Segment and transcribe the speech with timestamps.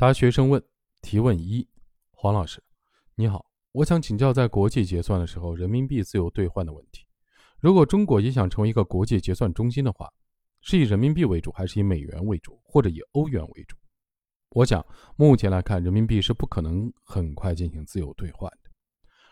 [0.00, 0.64] 答学生问
[1.02, 1.68] 提问一：
[2.10, 2.64] 黄老师，
[3.16, 7.04] 你好，我想请教在国际结算的时候，人民币自由兑换的问题。
[7.58, 10.10] 如果中国也想成为一个国际结算中心的话，
[10.62, 13.76] 是以人民币为主，还是以美元为主，或者以欧元为主？
[14.52, 14.82] 我想
[15.16, 18.70] 目前来看，人民币是不可能很快进行自由兑换的。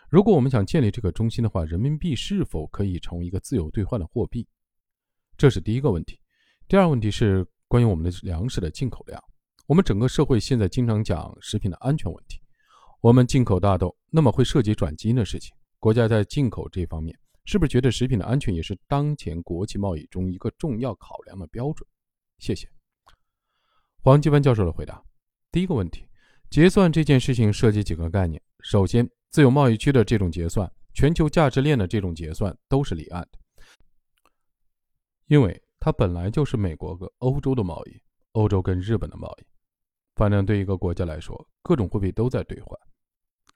[0.07, 4.47] 如果我们想建立这个中心的话，人民币是否可以成为一个自由兑换的货币？
[5.35, 6.19] 这是第一个问题。
[6.67, 9.19] 第二个问题是关于我们的粮食的进口量。
[9.69, 12.41] 我们整个社会现在经常讲食品的安全问题。
[13.01, 15.55] 我们进口大豆，那么会涉及转基因的事情。
[15.77, 21.87] 国家在进口这方面，是不是觉得食品的安全也是当前国际贸易中一个重要考量的标准？
[22.39, 22.67] 谢谢。
[24.01, 25.03] 黄继文教授的回答：
[25.51, 26.09] 第一个问题，
[26.49, 28.41] 结算这件事情涉及几个概念。
[28.61, 33.37] 首先，自由贸易区的这种结算，全球价值链的这种结算都是离岸的，
[35.27, 39.45] 因为它本来就是美国和欧洲的贸易，欧洲跟日本的贸易。
[40.19, 42.77] 反正对一个国家来说，各种货币都在兑换。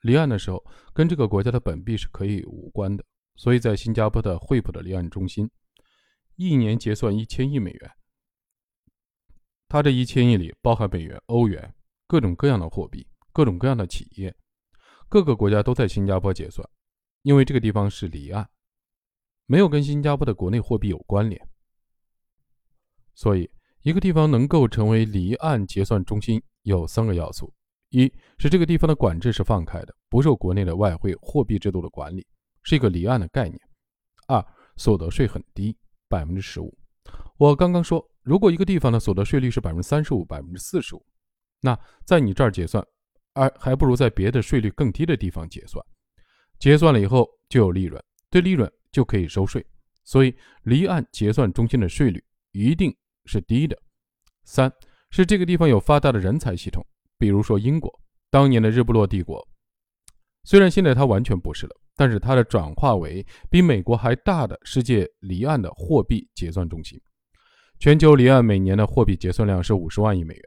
[0.03, 3.03] 离岸的时候，跟这个国家的本币是可以无关的。
[3.35, 5.51] 所以在新加坡的惠普的离岸中心，
[6.37, 7.91] 一年结算一千亿美元。
[9.67, 11.75] 它这一千亿里包含美元、欧元，
[12.07, 14.33] 各种各样的货币，各种各样的企业，
[15.09, 16.65] 各个国家都在新加坡结算，
[17.23, 18.47] 因为这个地方是离岸，
[19.47, 21.45] 没有跟新加坡的国内货币有关联，
[23.15, 26.41] 所以一个地方能够成为离岸结算中心。
[26.63, 27.53] 有三个要素：
[27.89, 32.25] 一是这个地方的管制是放开的，不受国内的外汇货币制度的管理，
[32.63, 33.57] 是一个离岸的概念；
[34.27, 34.43] 二，
[34.75, 35.77] 所得税很低，
[36.09, 36.75] 百分之十五。
[37.37, 41.05] 我刚刚说，如果一个地方的所得税率是百分之三十五、百分之四十五，
[41.61, 42.85] 那在你这儿结算，
[43.33, 45.85] 而还不如在别的税率更低的地方结算。
[46.59, 49.65] 结算了以后就有利润，对利润就可以收税，
[50.03, 50.33] 所以
[50.63, 53.77] 离岸结算中心的税率一定是低的。
[54.45, 54.71] 三。
[55.13, 56.83] 是这个地方有发达的人才系统，
[57.19, 59.47] 比如说英国当年的日不落帝国，
[60.43, 66.99] 虽然现在它完全不是了，但是它的转化为比美国还大的世界离岸的货币结算中心。
[67.77, 70.43] 全球离岸每年的货币结算量是五十万亿美元，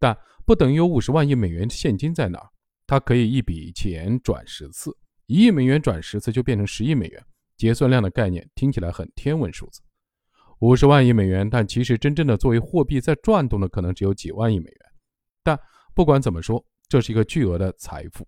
[0.00, 2.48] 但不等于有五十万亿美元的现金在哪儿，
[2.88, 4.90] 它可以一笔钱转十次，
[5.26, 7.24] 一亿美元转十次就变成十亿美元。
[7.56, 9.80] 结算量的概念听起来很天文数字。
[10.60, 14.80] 五十万亿美元，但其实真正的作为货币在转动的可能只有几万亿美元。
[15.44, 15.58] 但
[15.94, 18.26] 不管怎么说，这是一个巨额的财富。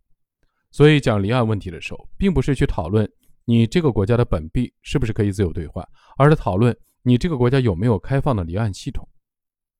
[0.71, 3.11] 所以讲离岸问题的时候，并不是去讨论
[3.45, 5.85] 你这个国家的本币是不是可以自由兑换，
[6.17, 9.09] 而是讨论你这个国家有没有开放的离岸系统。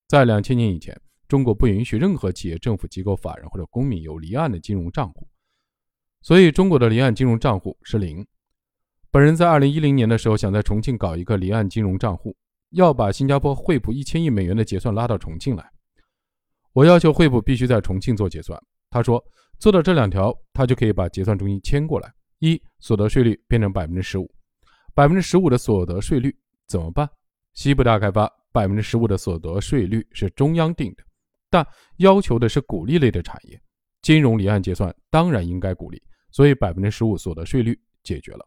[0.09, 5.25] 在两千年以前，中国不允许任何企业、政府机构、法人或者公民有离岸的金融账户，
[6.23, 8.27] 所以中国的离岸金融账户是零。
[9.13, 12.37] 本人在二零一零年的时候，想在重庆搞一个离岸金融账户，
[12.71, 15.69] 要把新加坡惠普一千亿美元的结算拉到重庆来。
[16.73, 18.57] 我要求惠普必须在重庆做结算。
[18.89, 19.21] 他说
[19.59, 22.09] 做到这两条，他就可以把结算中心迁过来。
[22.39, 24.31] 一，所得税率变成百分之十五，
[24.95, 26.33] 百分之十五的所得税率
[26.69, 27.09] 怎么办？
[27.55, 31.03] 西部大开发百分之十五的所得税率是中央定的，
[31.51, 31.67] 但
[31.97, 33.61] 要求的是鼓励类的产业，
[34.03, 36.01] 金融离岸结算当然应该鼓励，
[36.31, 38.47] 所以百分之十五所得税率解决了。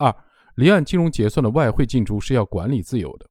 [0.00, 0.14] 二，
[0.54, 3.28] 离岸金融结算的外汇进出是要管理自由的。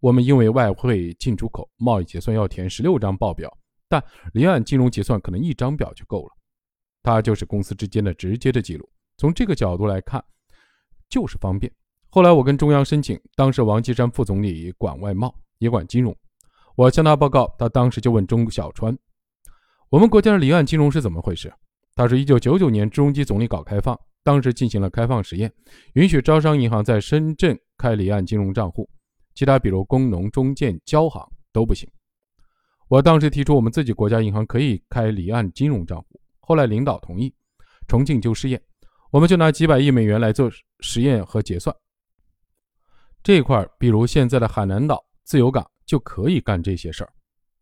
[0.00, 3.48] 我们因为外汇进出口贸易结算要填十六张报表，
[3.88, 4.02] 但
[4.32, 6.32] 离岸金融结算可能一张表就够了。
[7.04, 8.88] 它就是公司之间的直接的记录。
[9.16, 10.22] 从这个角度来看，
[11.08, 11.72] 就是方便。
[12.10, 16.16] 后来我跟中央申请，当时王岐山副总理管外贸也管金融，
[16.74, 18.96] 我向他报告，他当时就问钟小川
[19.88, 21.52] ：“我们国家的离岸金融是怎么回事？”
[21.94, 23.96] 他说：“一九九九年，朱镕基总理搞开放。”
[24.28, 25.50] 当时进行了开放实验，
[25.94, 28.86] 允许招商银行在深圳开离岸金融账户，
[29.34, 31.88] 其他比如工农中建交行都不行。
[32.88, 37.34] 我当时提出我们自己国家银行可以开离岸金融账户，后来领导同意，
[37.86, 38.60] 重庆就试验，
[39.10, 40.50] 我们就拿几百亿美元来做
[40.80, 41.74] 实验和结算。
[43.22, 47.10] 这块比如现在的海南岛自由港就可以干这些事儿。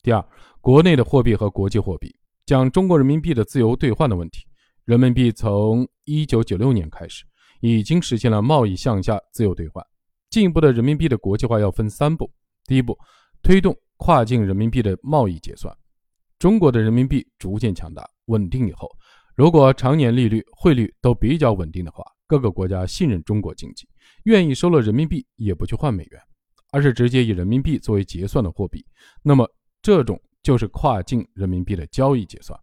[0.03, 0.29] 第二，
[0.61, 2.13] 国内的货币和国际货币，
[2.45, 4.41] 讲中国人民币的自由兑换的问题。
[4.87, 7.25] 人民币从一九九六年开始，
[7.59, 9.85] 已经实现了贸易向下自由兑换。
[10.31, 12.31] 进一步的人民币的国际化要分三步：
[12.67, 12.97] 第一步，
[13.43, 15.77] 推动跨境人民币的贸易结算。
[16.39, 18.89] 中国的人民币逐渐强大稳定以后，
[19.35, 23.89] 如果常年利率、汇率都比较稳定的话，各个国家信任中国经济，
[24.23, 26.21] 愿意收了人民币也不去换美元，
[26.71, 28.87] 而是直接以人民币作为结算的货币。
[29.25, 29.51] 那么，
[29.83, 32.57] 这种就是跨境人民币的交易结算。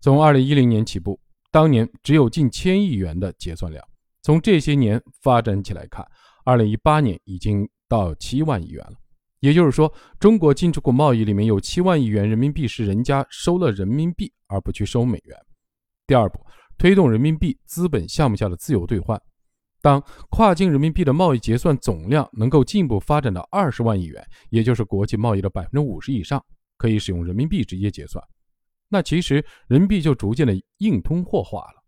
[0.00, 1.20] 从二零一零年起步。
[1.52, 3.86] 当年只有近千亿元的结算量，
[4.22, 6.04] 从这些年发展起来看，
[6.44, 8.94] 二零一八年已经到七万亿元了。
[9.40, 15.36] 也就是说，中国进出口贸易里面有七万亿元人民币是人家收了人民币而不去收美元。
[16.06, 16.40] 第二步，
[16.78, 19.20] 推动人民币资本项目下的自由兑换。
[19.82, 26.42] 当跨境人民币的贸易结算总量能够进一步发展到二十万亿元，也就是国际贸易的百分之五十以上，
[26.78, 28.24] 可以使用人民币直接结算，
[28.92, 29.36] 那其实
[29.68, 31.82] 人民币就逐渐的硬通货化了。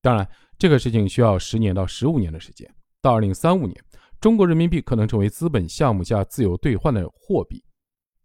[0.00, 0.26] 当然，
[0.56, 2.66] 这个事情需要十年到十五年的时间。
[3.02, 3.84] 到二零三五年，
[4.20, 7.62] 中国人民币可能成为资本项目下自由兑换的货币，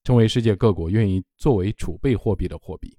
[0.06, 2.98] 成为世界各国愿意作为储备货币的货币，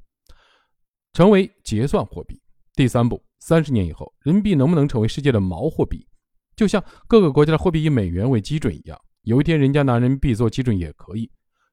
[1.15, 2.39] 成为结算货币。
[2.75, 6.07] 第三步，三十年以后，人民币能不能成为世界的锚货币？
[6.55, 11.31] 就像各个国家的货币以美元为基准一样，有一天人家拿人民币做基准也可以，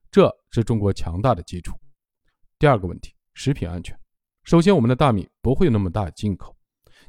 [0.09, 1.73] 这是中国强大的基础。
[2.57, 3.97] 第二个问题，食品安全。
[4.44, 6.53] 首先，我们的大米不会有那么大进口，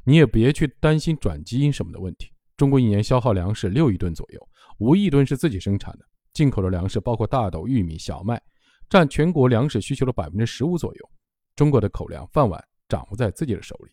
[0.05, 2.31] 你也别去担心转基因什么的问题。
[2.57, 4.49] 中国一年消耗粮食六亿吨左右，
[4.79, 8.41] 五亿吨是自己生产的，进口的粮食包括大豆、玉米、小麦，
[8.89, 11.11] 占全国粮食需求的百分之十五左右。
[11.57, 13.91] 中国的口粮饭碗掌握在自己的手里，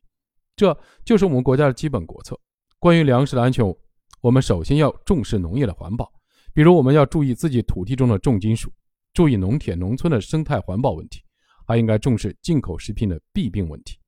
[0.56, 2.40] 这就是我们国家的基本国策。
[2.78, 3.66] 关于粮食的安全，
[4.22, 6.08] 我们首先要重视农业的环保，
[6.54, 8.72] 比如我们要注意自己土地中的重金属，
[9.12, 11.24] 注意农田农村的生态环保问题，
[11.68, 14.00] 还应该重视进口食品的弊病问题。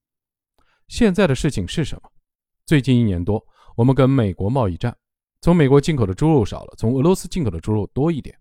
[0.87, 2.09] 现在的事情是什么？
[2.65, 3.45] 最近一年多。
[3.75, 4.95] 我们跟美国贸易战，
[5.41, 8.35] 从美国进口的猪肉少了，从俄罗斯进口的猪肉多一点。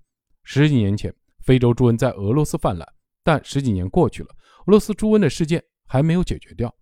[0.44, 2.88] 十几年前，非洲猪瘟在俄罗斯泛滥，
[3.22, 4.28] 但十几年过去了，
[4.66, 6.74] 俄罗斯猪瘟的事件还没有解决掉。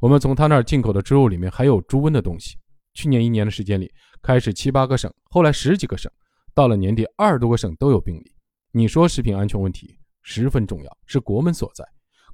[0.00, 2.56] 我们从他那儿进口的猪肉里面还有猪瘟的东西。
[2.94, 6.10] 去年一年的时间里，开始七八个省，后来十几个省，
[6.54, 8.32] 到了年底二十多个省都有病例。
[8.72, 11.84] 你说食品安全问题十分重要，是国门所在，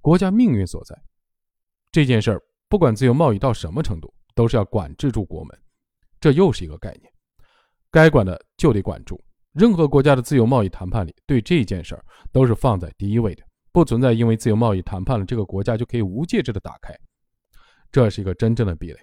[0.00, 1.00] 国家命运所在。
[1.92, 4.12] 这件事儿，不管自由贸易到什么程度。
[4.36, 5.56] 都是要管制住国门，
[6.18, 7.08] 这又是一个概念，
[7.88, 9.24] 该管的就得管住。
[9.52, 16.92] 任何国家的自由贸易谈判里，对这件事儿都是放在第一位的，不存在因为自由贸易谈判了，这个国家就可以无节制的打开，
[17.92, 18.98] 这是一个真正的壁垒。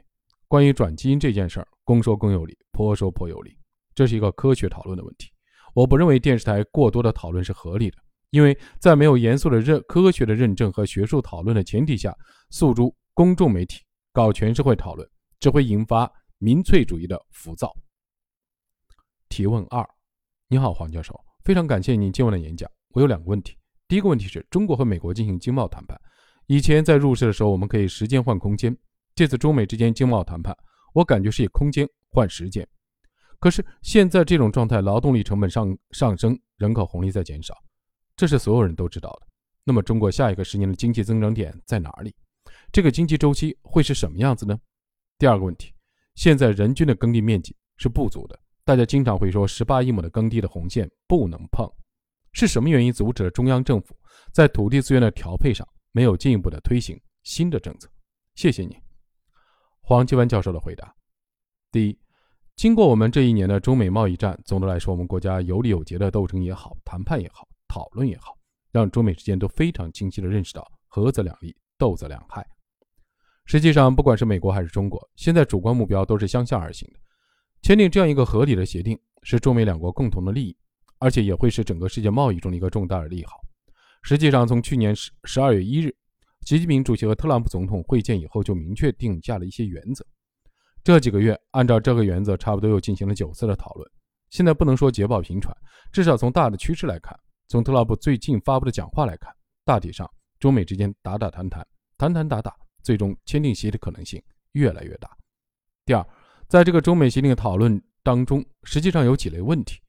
[0.49, 3.57] 关于转基因这件事儿，公说公有理，婆说婆有理，
[3.95, 5.31] 这是一个科学讨论的问题。
[5.73, 7.97] 我不认为电视台过多的讨论是合理的，
[8.31, 12.13] 因为在没有严肃的认科学的认证和学术讨论的前提下，
[12.49, 13.81] 诉诸公众媒体
[14.11, 15.07] 搞全社会讨论。
[15.41, 16.07] 只会引发
[16.37, 17.73] 民粹主义的浮躁。
[19.27, 19.83] 提问二：
[20.47, 22.69] 你好，黄教授，非常感谢您今晚的演讲。
[22.89, 23.57] 我有两个问题。
[23.87, 25.99] 第一个问题是中国和美国进行经贸谈判，
[26.45, 28.77] 以前在入世的时候，我们可以时间换空间。
[29.15, 30.55] 这次中美之间经贸谈判，
[30.93, 32.67] 我感觉是以空间换时间。
[33.39, 37.55] 可是现在这种状态，劳动力成本上上升，人口红利在减少，
[38.21, 39.27] 这是所有人都知道的。
[39.63, 42.13] 那么中国下一个十年的经济增长点在哪里？
[42.71, 44.55] 这个经济周期会是什么样子呢？
[45.17, 45.73] 第二个问题，
[46.13, 51.67] 现在人均的耕地面积是不足的，大家经常会说十八亿亩的耕地的红线不能碰，
[52.33, 53.97] 是什么原因阻止了中央政府
[54.31, 57.89] 在土地资源的调配上没有进一步的推行新的政策？
[58.35, 58.77] 谢谢你，
[59.81, 60.93] 黄继文教授的回答。
[61.71, 61.99] 第一，
[62.55, 68.37] 经过我们这一年的中美贸易战，总的来说，我们国家有理有节的斗争也好，谈判也好，讨论也好，
[68.69, 72.45] 让中美之间都非常清晰的认识到合则两利，斗则两害。
[73.45, 76.99] 实际上，不管是美国还是中国，现在主观目标都是相向而行的。
[77.61, 80.57] 签订这样一个合理的协定，是中美两国共同的利益，
[80.99, 83.39] 而且也会是整个世界贸易中的一个重大的利好。
[84.03, 85.95] 实际上，从去年十十二月一日，
[86.41, 90.05] 习近平主席和特朗普总统会见以后，就明确定下了一些原则。
[90.83, 93.89] 这几个月，按照这个原则，差不多又进行了九次的讨论。
[94.31, 95.55] 现在不能说捷报频传，
[95.91, 97.15] 至少从大的趋势来看，
[97.51, 99.29] 从特朗普最近发布的讲话来看，
[99.65, 101.67] 大体上中美之间打打谈谈，
[101.97, 102.55] 谈谈打打。
[102.81, 105.09] 最终签订协议的可能性越来越大。
[105.83, 106.07] 第二，
[106.47, 109.81] 在这个中美协定的讨论当中，实际上有几类问题，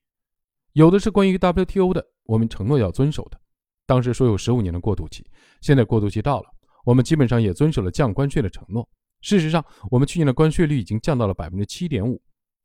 [0.72, 3.40] 有的是关于 WTO 的，我们承诺要遵守的。
[3.86, 5.24] 当时说有十五年的过渡期，
[5.60, 6.50] 现在过渡期到了，
[6.84, 8.86] 我们基本上也遵守了降关税的承诺。
[9.20, 12.20] 事实上，我们去年的关税率已经降到了百分之七点五，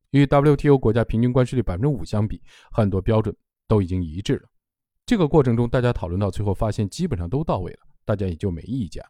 [0.09, 3.37] 与 WTO 国家平均关税率百分之五相比，很多标准
[3.67, 4.49] 都已经一致了。
[5.07, 9.01] 这个过程中，大家讨论到最后，发现基本上都到位了，大家也就没意见。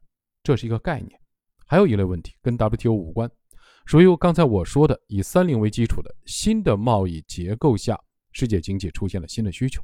[0.43, 1.19] 这是一个概念，
[1.65, 3.27] 还有一类问题跟 WTO 无关，
[3.87, 7.99] 属于刚才我说的以“三零”为基础的新的贸易结构下，
[8.31, 9.81] 世界经济出现了新的需求。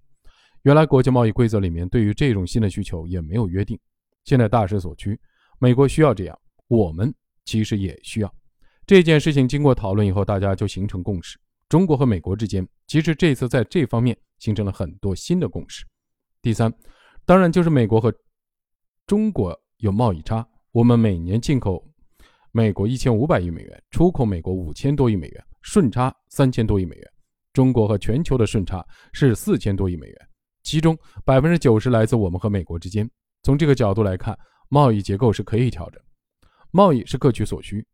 [0.61, 3.79] 原来国际贸易规则里面对于这种新的需求也没有约定，
[4.23, 5.19] 现在大势所趋，
[5.57, 7.11] 美国需要这样，我们
[7.43, 8.31] 其实也需要
[8.85, 9.47] 这件事情。
[9.47, 11.39] 经过讨论以后，大家就形成共识。
[11.67, 15.83] 中国和美国之间其实这次在这方面形成了很多新的共识。
[16.43, 16.69] 第三，
[17.25, 18.13] 当然就是美国和
[19.07, 20.45] 中国有贸易差。
[20.73, 21.81] 我们每年进口
[22.51, 27.09] 美国一千五百亿美元，出口美国五千多亿美元，顺差三千多亿美元。
[27.53, 30.17] 中国和全球的顺差是四千多亿美元，
[30.63, 33.09] 其中百分之九十来自我们和美国之间。
[33.43, 36.01] 从这个角度来看，贸易结构是可以调整，
[36.71, 37.87] 贸易是各取所需。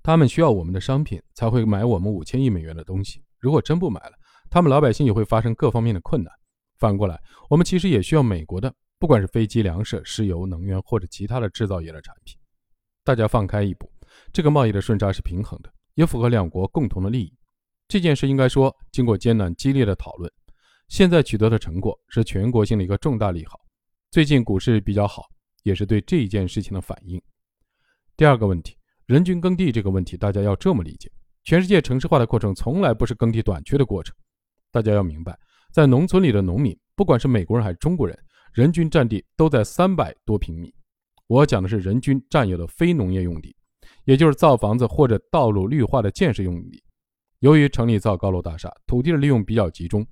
[0.00, 3.20] 他们需要我们的商品，才会买我们五千亿美元的东西。
[3.40, 4.12] 如果真不买了，
[4.48, 6.32] 他们老百姓也会发生各方面的困难。
[6.82, 7.16] 反过来，
[7.48, 12.36] 我们其实也需要美国的，不管是飞机、粮食、石油、能源或者其他的制造业的产品。
[13.04, 13.88] 大家放开一步，
[14.32, 17.32] 这个贸易的顺差是平衡的，也符合两国共同的利益。
[17.86, 20.28] 这件事应该说，经过艰难激烈的讨论，
[20.88, 23.60] 现在取得的成果是全国性的一个重大利好。
[24.10, 25.26] 最近股市比较好，
[25.62, 27.22] 也是对这一件事情的反应。
[28.16, 31.08] 第二个问题，人均耕地这个问题，大家要这么理解：
[31.44, 34.12] 全世界城市化的过程从来不是耕地短缺的过程。
[34.72, 35.38] 大家要明白，
[35.72, 38.16] 在农村里的农民，不管是美国人还是中国人，
[38.52, 40.72] 人均占地都在三百多平米。
[41.26, 43.56] 我讲的是人均占有的非农业用地，
[44.04, 46.82] 也就是造房子或者道路绿化的建设用地。
[47.38, 50.06] 由于城里造高楼大厦，土地的利用比较集中，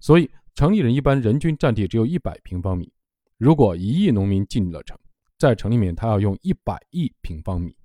[0.00, 2.90] 所以城里人一般人均占地只有一百平方米。
[3.36, 4.98] 如果一亿农民进了城，
[5.38, 7.76] 在城里面他要用一百亿平方米，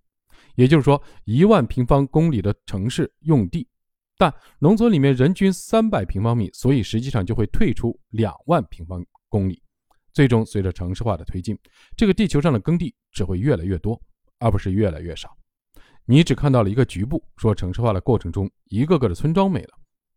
[0.56, 3.68] 也就是说一万平方公里的城市用地。
[4.18, 9.62] 但农村里面人均三百平方米，所以实际上就会退出两万平方公里。
[10.12, 11.56] 最终随着城市化的推进，
[11.96, 14.02] 这个地球上的耕地只会越来越多，
[14.40, 15.30] 而不是越来越少。
[16.06, 19.70] 你只看到了一个局部，说城市化的过程中，一个个的村庄没了，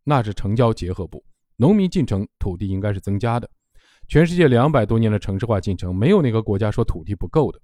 [0.03, 1.23] 那是城郊结合部，
[1.57, 3.51] 农民进城，土地应该是增加的。
[4.09, 7.61] 全世界两百多年的城市化进程，没有哪个国家说土地不够的，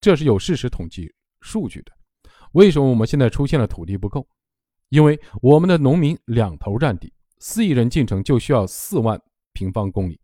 [0.00, 1.12] 这是有事实统计
[1.42, 1.92] 数据的。
[2.52, 4.26] 为什么我们现在出现了土地不够？
[4.94, 9.20] 因为我们的农民两头占地，四亿人进城就需要四万
[9.52, 10.20] 平方公里，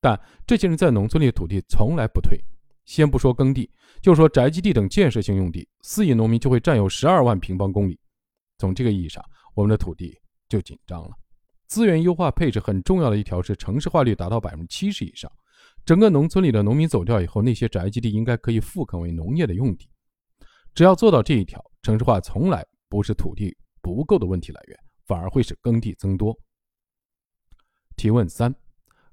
[0.00, 2.40] 但这些人在农村里的土地从来不退。
[2.84, 3.68] 先不说耕地，
[4.00, 7.98] 就说宅基地等建设性用地，四亿农民就会占有十二万平方公里。
[8.58, 10.16] 从这个意义上，我们的土地
[10.48, 11.10] 就紧张了。
[11.66, 15.28] 资源优化配置很重要的一条是城市化率达到百分之七十以上。
[15.84, 19.88] 整个农村里的农民走掉以后，那些宅基地应该可以复垦为农业的用地。
[20.76, 26.36] 只要做到这一条，城市化从来不是土地不够的问题来源，反而会使耕地增多。
[27.96, 28.54] 提问三，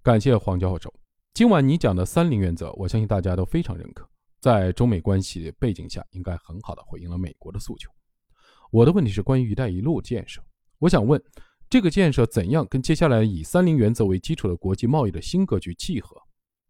[0.01, 0.93] 感谢黄教授。
[1.33, 4.09] 今晚你讲的“三零”原则，我相信大家都非常认可。
[4.39, 7.91] 在中美关系背景下，应该很好的回应了美国的诉求。
[8.71, 10.41] 我的问题是关于“一带一路”建设，
[10.79, 11.21] 我想问，
[11.69, 16.15] 这个建设怎样跟接下来以“三零”原则为基础的国际贸易的新格局契合？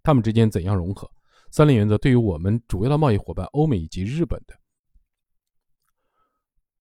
[0.02, 1.10] 它们之间怎样融合
[1.52, 4.54] ？“三零”原则对于我们主要的贸易伙伴欧美以及日本的，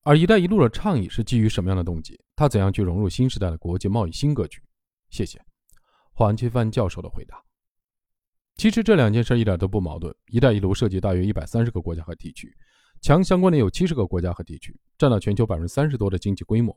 [0.07, 2.17] 而“一带一路”的倡议是基于什么样的动机？
[2.37, 4.63] 它怎样去融入新时代的国际贸易新格局？
[5.11, 5.45] 谢谢
[6.13, 7.43] 黄奇帆教授的回答。
[8.55, 10.15] 其实这两件事一点都不矛盾。
[10.31, 12.57] “一带一路”涉及大约一百三十个国家和地区，
[13.03, 16.73] 强相关的有七十个国家和地区，占了全球百分之三十多的经济规模。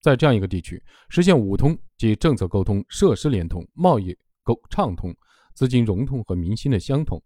[0.00, 5.14] 在这样一个地区，实现五通即政策沟通、设施联通、贸易沟畅通、
[5.52, 7.22] 资金融通和民心的相通，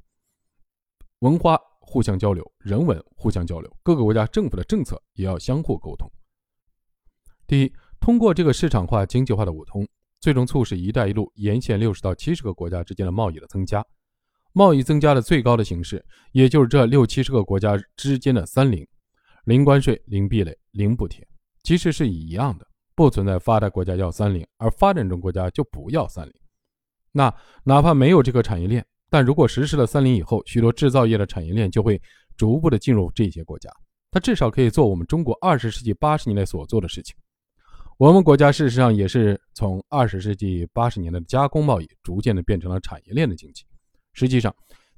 [1.20, 1.56] 文化
[1.86, 6.10] 互相交流、人文互相交流，各个国家政府的政策也要相互沟通。
[7.46, 9.86] 第一，通过这个市场化、经济化的五通，
[10.20, 13.84] 最终促使“一带一路”沿线六十到七十个国家之间的贸易的增加。
[14.52, 18.86] 贸易增加的最高的形式，也就是这六七十个国家之间的“三零”：
[19.44, 21.26] 零关税、零壁垒、零补贴，
[21.62, 26.32] 其实是一样的，不存在发达国家要“三零”，而发展中国家就不要“三零”。
[27.12, 32.02] 那哪怕没有这个产业链，但如果实施了“三零”以后，许多制造业的产业链就会
[32.36, 33.70] 逐步的进入这些国家，
[34.10, 37.14] 它至少可以做我们中国二十世纪八十年代所做的事情。
[37.96, 43.64] 我们国家事实上也是从二十世纪八十年代的加工贸易，逐渐的变成了产业链的经济。
[44.14, 44.52] 实际上，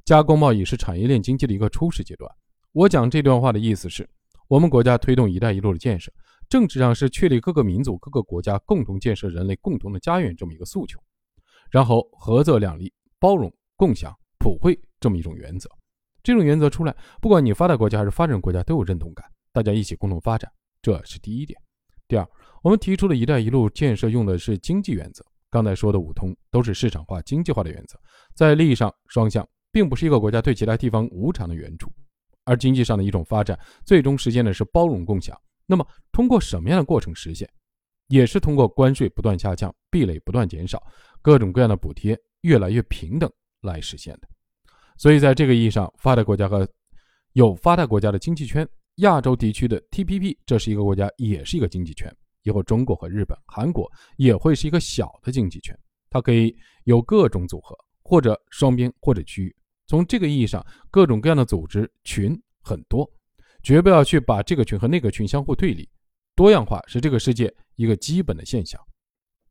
[0.06, 2.26] 加工贸易是产业链经济的一个初始阶段。
[2.72, 4.08] 我讲这段话的意思是，
[4.48, 6.10] 我们国家推动“一带一路”的建设，
[6.48, 10.98] 政治上是确立各个民族、各个国家共同建设人类共同的家园这么一个诉求，
[11.70, 15.70] 然后合作两利、包容、共享、普惠这么一种原则。
[16.22, 20.50] 这种原则出来，不管你发达国家还是发展国家都有认同感，大家一起共同发展，
[20.82, 21.56] 这是第一点。
[22.08, 22.28] 第二，
[22.62, 25.24] 我们提出的一带一路建设用的是经济原则。
[25.50, 27.98] 刚才说的五通都是市场化、经济化的原则，
[28.34, 31.90] 在利益上双向，并不是一个国家对其他地方无偿的援助，
[32.44, 35.38] 而经济上的一种发展，最终实现的是包容共享。
[35.64, 37.48] 那么，通过什么样的过程实现？
[38.08, 40.82] 也是通过关税不断下降、壁垒不断减少、
[41.22, 43.30] 各种各样的补贴越来越平等
[43.66, 44.28] 来实现的。
[44.96, 46.66] 所以，在这个意义上，发达国家和
[47.34, 52.10] 有发达国家的经济圈，亚洲地区的 TPP，这是一个国家，也是一个经济圈。
[52.44, 59.54] 以后，中国和日本、韩国也会是一个小的经济圈，它可以有各种组合，或者双边，或者区域。
[59.86, 63.06] 从这个意义上，各种各样的组织群很多，
[63.62, 65.88] 绝不要去把这个群和那个群相互对立。
[66.34, 68.80] 多样化是这个世界一个基本的现象。